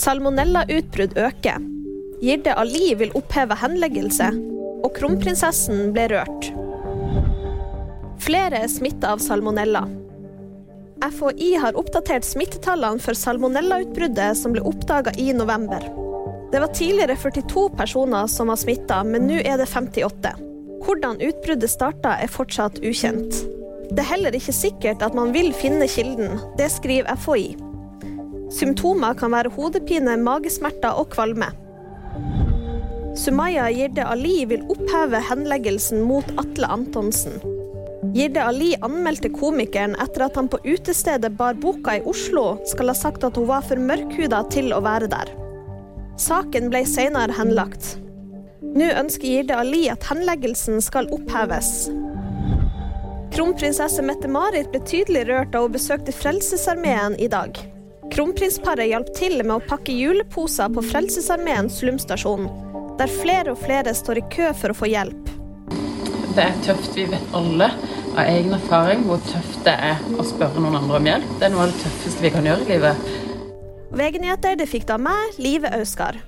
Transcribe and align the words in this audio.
Salmonellautbrudd 0.00 1.18
øker. 1.18 1.60
Girde 2.22 2.54
Ali 2.56 2.94
vil 2.96 3.12
oppheve 3.18 3.56
henleggelse, 3.60 4.30
og 4.80 4.94
kronprinsessen 4.96 5.90
ble 5.92 6.06
rørt. 6.14 6.48
Flere 8.20 8.62
er 8.62 8.72
smitta 8.72 9.12
av 9.12 9.20
salmonella. 9.20 9.84
FHI 11.04 11.50
har 11.60 11.76
oppdatert 11.80 12.24
smittetallene 12.28 13.00
for 13.00 13.16
salmonellautbruddet 13.16 14.40
som 14.40 14.56
ble 14.56 14.64
oppdaga 14.68 15.12
i 15.20 15.30
november. 15.36 15.84
Det 16.52 16.60
var 16.60 16.72
tidligere 16.76 17.16
42 17.20 17.68
personer 17.76 18.28
som 18.28 18.48
var 18.52 18.60
smitta, 18.60 19.04
men 19.04 19.28
nå 19.28 19.40
er 19.44 19.60
det 19.60 19.68
58. 19.68 20.36
Hvordan 20.80 21.20
utbruddet 21.28 21.72
starta, 21.72 22.16
er 22.16 22.32
fortsatt 22.32 22.80
ukjent. 22.80 23.44
Det 23.90 24.00
er 24.00 24.12
heller 24.14 24.36
ikke 24.36 24.56
sikkert 24.56 25.04
at 25.04 25.16
man 25.16 25.34
vil 25.36 25.52
finne 25.56 25.88
kilden. 25.92 26.40
Det 26.56 26.72
skriver 26.72 27.20
FHI. 27.20 27.69
Symptomer 28.50 29.14
kan 29.14 29.30
være 29.34 29.52
hodepine, 29.54 30.16
magesmerter 30.18 30.98
og 30.98 31.12
kvalme. 31.14 31.52
Sumaya 33.18 33.68
Jirde 33.70 34.04
Ali 34.06 34.44
vil 34.50 34.66
oppheve 34.70 35.20
henleggelsen 35.28 36.02
mot 36.06 36.26
Atle 36.38 36.66
Antonsen. 36.70 37.38
Jirde 38.14 38.42
Ali 38.42 38.72
anmeldte 38.82 39.30
komikeren 39.34 39.94
etter 40.02 40.24
at 40.26 40.38
han 40.38 40.48
på 40.50 40.58
utestedet 40.64 41.34
Bar 41.38 41.58
Boka 41.62 41.98
i 41.98 42.04
Oslo 42.10 42.56
skal 42.66 42.90
ha 42.90 42.96
sagt 42.96 43.26
at 43.26 43.38
hun 43.38 43.46
var 43.50 43.62
for 43.66 43.78
mørkhuda 43.78 44.44
til 44.50 44.72
å 44.74 44.82
være 44.82 45.10
der. 45.12 45.30
Saken 46.18 46.70
ble 46.72 46.82
senere 46.88 47.34
henlagt. 47.38 47.96
Nå 48.74 48.90
ønsker 48.98 49.30
Jirde 49.30 49.58
Ali 49.62 49.84
at 49.92 50.06
henleggelsen 50.10 50.82
skal 50.84 51.10
oppheves. 51.14 51.90
Kronprinsesse 53.30 54.02
Mette-Marit 54.02 54.72
ble 54.72 54.82
tydelig 54.86 55.28
rørt 55.30 55.52
da 55.54 55.62
hun 55.62 55.74
besøkte 55.74 56.14
Frelsesarmeen 56.14 57.14
i 57.22 57.30
dag. 57.30 57.58
Kronprinsparet 58.10 58.88
hjalp 58.90 59.10
til 59.14 59.36
med 59.44 59.52
å 59.54 59.62
pakke 59.62 59.94
juleposer 59.94 60.70
på 60.74 60.82
Frelsesarmeens 60.82 61.76
slumstasjon, 61.78 62.48
der 62.98 63.12
flere 63.20 63.54
og 63.54 63.60
flere 63.62 63.94
står 63.94 64.18
i 64.18 64.24
kø 64.34 64.48
for 64.58 64.74
å 64.74 64.78
få 64.80 64.88
hjelp. 64.90 65.30
Det 66.34 66.42
er 66.42 66.58
tøft. 66.66 66.90
Vi 66.94 67.06
vet 67.10 67.36
alle 67.38 67.70
av 68.16 68.24
egen 68.24 68.54
erfaring 68.56 69.04
hvor 69.06 69.22
tøft 69.30 69.62
det 69.66 69.76
er 69.92 70.02
å 70.18 70.26
spørre 70.26 70.62
noen 70.62 70.80
andre 70.80 70.98
om 70.98 71.08
hjelp. 71.10 71.36
Det 71.38 71.46
er 71.46 71.54
noe 71.54 71.68
av 71.68 71.72
det 71.72 71.84
tøffeste 71.84 72.26
vi 72.26 72.34
kan 72.34 72.50
gjøre 72.50 72.66
i 72.66 72.72
livet. 72.72 73.06
VG-nyheter 73.90 74.58
det 74.58 74.68
fikk 74.70 74.90
da 74.90 74.98
meg, 75.02 75.38
Live 75.42 75.70
Auskar. 75.78 76.18